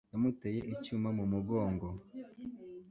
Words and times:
yamuteye 0.13 0.59
icyuma 0.73 1.09
mu 1.17 1.25
mugongo 1.31 1.87